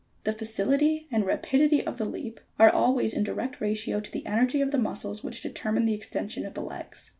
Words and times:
The 0.23 0.33
facility 0.33 1.05
and 1.11 1.27
rapidity 1.27 1.85
of 1.85 1.99
the 1.99 2.05
leap 2.05 2.39
are 2.57 2.71
always 2.71 3.13
in 3.13 3.23
direct 3.23 3.61
ratio 3.61 3.99
to 3.99 4.11
the 4.11 4.25
energy 4.25 4.59
of 4.59 4.71
the 4.71 4.79
muscles, 4.79 5.23
which 5.23 5.41
determine 5.43 5.85
the 5.85 5.93
extension 5.93 6.43
of 6.43 6.55
the 6.55 6.61
legs. 6.63 7.09